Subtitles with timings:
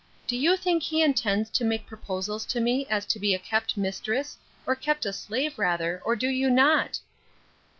[0.25, 4.35] Do you think he intends to make proposals to me as to a kept mistress,
[4.65, 6.99] or kept slave rather, or do you not?